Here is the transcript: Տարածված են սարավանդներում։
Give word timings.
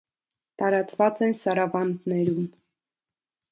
Տարածված 0.61 1.21
են 1.27 1.37
սարավանդներում։ 1.43 2.51